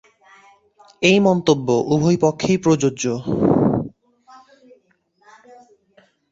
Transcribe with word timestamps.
এই 1.01 1.17
মন্তব্য 1.19 1.67
উভয় 1.93 2.17
পক্ষেই 2.21 2.57
প্রযোজ্য। 2.57 3.03